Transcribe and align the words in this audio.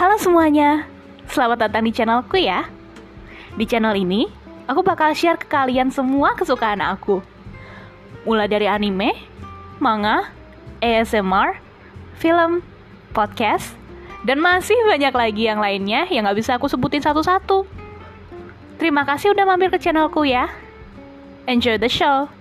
Halo 0.00 0.16
semuanya, 0.16 0.88
selamat 1.28 1.68
datang 1.68 1.84
di 1.84 1.92
channelku 1.92 2.40
ya. 2.40 2.64
Di 3.52 3.68
channel 3.68 3.92
ini, 3.92 4.32
aku 4.64 4.80
bakal 4.80 5.12
share 5.12 5.36
ke 5.36 5.44
kalian 5.44 5.92
semua 5.92 6.32
kesukaan 6.40 6.80
aku. 6.80 7.20
Mulai 8.24 8.48
dari 8.48 8.64
anime, 8.64 9.12
manga, 9.76 10.32
ASMR, 10.80 11.60
film, 12.16 12.64
podcast, 13.12 13.76
dan 14.24 14.40
masih 14.40 14.80
banyak 14.88 15.12
lagi 15.12 15.52
yang 15.52 15.60
lainnya 15.60 16.08
yang 16.08 16.24
gak 16.24 16.40
bisa 16.40 16.56
aku 16.56 16.64
sebutin 16.64 17.04
satu-satu. 17.04 17.68
Terima 18.80 19.04
kasih 19.04 19.36
udah 19.36 19.44
mampir 19.44 19.68
ke 19.68 19.76
channelku 19.84 20.24
ya. 20.24 20.48
Enjoy 21.44 21.76
the 21.76 21.92
show. 21.92 22.32